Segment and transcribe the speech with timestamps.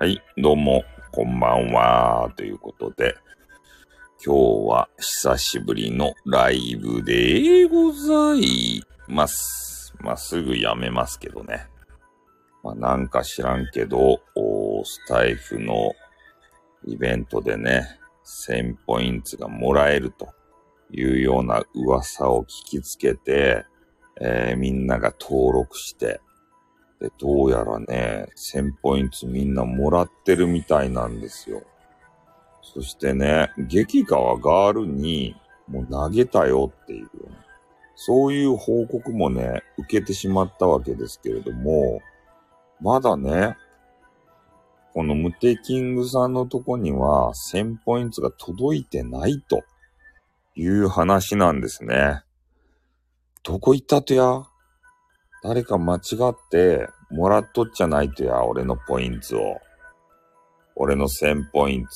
[0.00, 2.32] はい、どうも、こんばんは。
[2.36, 3.16] ということで、
[4.24, 9.92] 今日は久しぶりのライブでございます。
[9.98, 11.66] まあ、すぐやめますけどね。
[12.62, 14.20] まあ、なんか知らんけど、
[14.84, 15.90] スタイフの
[16.86, 17.98] イベントでね、
[18.48, 20.28] 1000ポイントがもらえると
[20.92, 23.64] いうような噂を聞きつけて、
[24.20, 26.20] えーみんなが登録して、
[27.00, 31.62] で、どうやらね、1000ポイントみんなもらってるみたいなんですよ。
[32.62, 35.36] そしてね、激川ガールに
[35.68, 37.08] もう投げたよっていう、
[37.94, 42.00] そういう報告もね、受けてしまったわけですけれども、
[42.80, 43.56] まだね、
[44.94, 49.62] このムテキングさんのとこには1000ポイントが届いてないと
[50.56, 52.22] いう話なんですね。
[53.44, 54.42] どこ行ったとや？
[55.42, 59.60] 誰か間違ってもらっとっちゃないとや、俺のポイントを。
[60.74, 61.90] 俺の1000ポイント。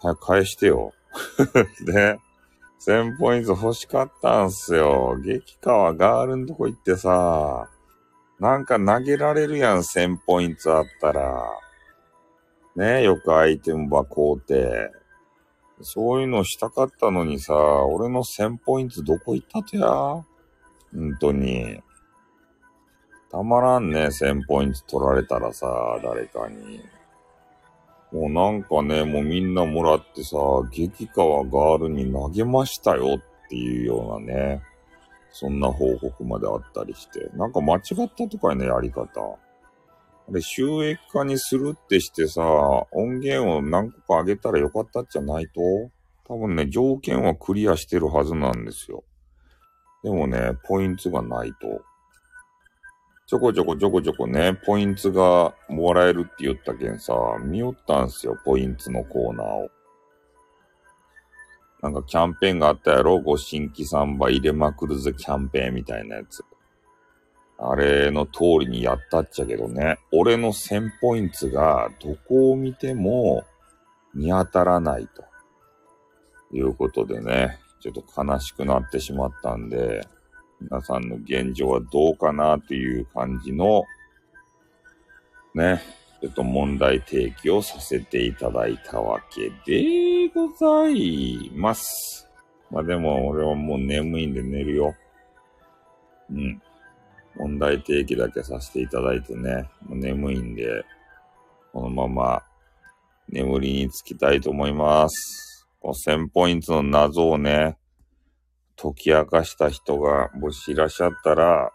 [0.00, 0.92] 早く返してよ。
[1.84, 2.18] で、
[2.86, 5.16] 1000ポイント欲しかったんすよ。
[5.22, 7.68] 激川ガールんとこ行ってさ、
[8.38, 11.42] なんか投げられるやん、1000ポイントあったら。
[12.76, 14.92] ねよくアイテム箱うて。
[15.80, 20.24] そういうのしたかったのにさ、俺の1000ポイントどこ行ったとや？
[20.96, 21.80] 本当に。
[23.30, 25.66] たまらんね、1000ポイント取られたらさ、
[26.02, 26.80] 誰かに。
[28.12, 30.36] もうなんかね、もうみんなもらってさ、
[30.72, 34.62] 激川ガールに投げましたよっていうようなね、
[35.30, 37.28] そんな報告まであったりして。
[37.34, 39.20] なんか間違ったとかね、やり方。
[39.20, 42.42] あれ、収益化にするってしてさ、
[42.92, 45.60] 音源を何個か上げたらよかったんじゃないと
[46.28, 49.04] 多分ね、条件はクリアしてるはずなんですよ。
[50.02, 51.82] でもね、ポイントがないと。
[53.26, 59.70] ちょこちょこちょこちょこね、ポイントがもらえるって言ったけんさ、見よったんすよ、ポイントのコーナーを。
[61.82, 63.20] なんかキャンペーンがあったやろ？
[63.20, 66.44] ご新規サンバ入れまくるぜキャンペーンみたいなやつ。
[67.58, 73.44] あれの通りにやったっちゃけどね、俺の1000ポイントがどこを見ても
[74.14, 75.24] 見当たらないと。
[76.52, 80.06] いうことでね、ちょっと悲しくなってしまったんで、
[80.60, 83.84] 皆さんの現状はどうかなっていう感じの、
[85.54, 85.82] ね、
[86.20, 92.28] ちょっと問題提起をさせていただいたわけでございます。
[92.70, 94.94] まあでも俺はもう眠いんで寝るよ。
[96.30, 96.62] うん。
[97.36, 100.84] 問題提起だけさせていただいてね、もう眠いんで、
[101.72, 102.42] このまま
[103.28, 105.55] 眠りにつきたいと思います。
[105.80, 107.76] この1000ポイントの謎をね、
[108.76, 111.72] 解き明かした人がもしいらっしゃったら、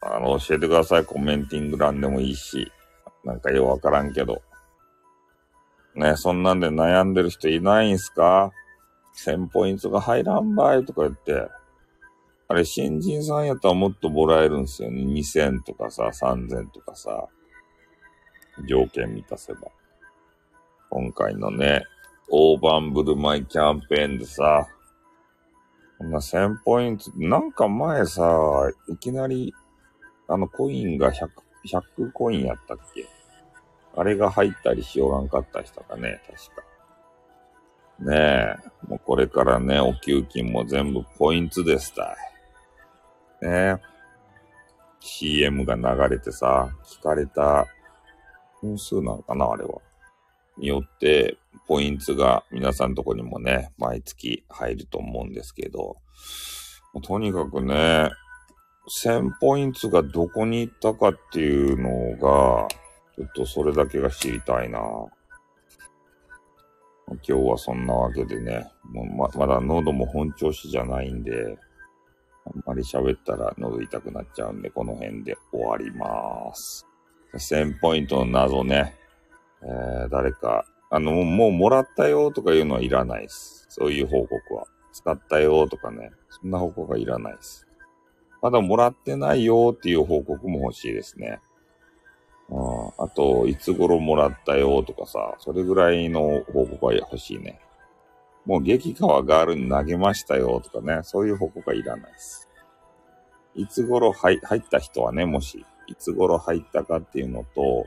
[0.00, 1.04] あの、教えてください。
[1.04, 2.70] コメンティング欄でもいいし。
[3.24, 4.42] なんかようわからんけど。
[5.94, 8.52] ね、そんなんで悩んでる人いないんすか
[9.24, 11.48] ?1000 ポイントが入らんばいとか言って。
[12.48, 15.02] あれ、新人さんやったらもっともらえるんすよね。
[15.02, 17.28] 2000とかさ、3000とかさ。
[18.68, 19.60] 条件満たせば。
[20.90, 21.84] 今回のね、
[22.28, 24.66] 大盤振る舞いキャンペーンでさ、
[25.98, 29.54] こんな1000ポイント、なんか前さ、いきなり、
[30.26, 31.28] あのコインが100、
[31.66, 33.06] 100コインやったっけ？
[33.96, 36.62] あれが入ったりしおらんかった人かね、確か。
[38.00, 42.16] ねえ、もうこれからね、お給金も全部ポイントですた
[43.42, 43.46] い。
[43.46, 43.76] ねえ、
[44.98, 47.66] CM が流れてさ、聞かれた
[48.60, 49.80] 本数なのかな、あれは。
[50.58, 55.96] によって、ポイントが皆さんとこにもね、毎月入ると思うんですけど、
[57.02, 58.10] とにかくね、
[59.02, 62.68] 1000ポイントがどこに行ったかっていうのが、
[63.16, 64.78] ちょっとそれだけが知りたいな。
[67.08, 71.58] 今日はそんなわけでね、もうままだ喉も本調子じゃないんで、
[72.46, 76.86] あんまり喋ったら喉痛くなっちゃうんで、この辺で終わります。
[77.34, 78.96] 1000ポイントの謎ね、
[79.64, 83.66] えー、誰か、あの、もうもらったよとかいうのはいらないです。
[83.68, 84.66] そういう報告は。
[84.94, 87.66] 使ったよとかね、そんな報告はいらないです。
[88.40, 91.40] まだもらってないよっていう報告も欲しいですね。
[92.48, 97.58] うん、あと、いつ頃もらったよとかさ、それぐらいの報告は欲しいね。
[98.44, 102.48] もう激川ガールに投げましたよとかね、そういう報告はいらないです。
[103.56, 107.84] いつ頃入入った人はね、もし、いつ頃入ったかっていうのと、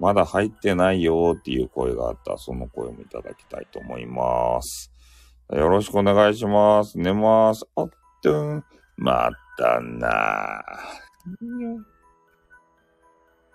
[0.00, 4.90] まだ入ってないよっていう声があったら、その声もいただきたいと思います。
[5.52, 6.98] よろしくお願いします。
[6.98, 7.66] 寝ます。
[7.76, 7.90] あっ
[8.22, 8.64] とん、
[8.96, 10.62] またな。
[11.42, 11.89] ー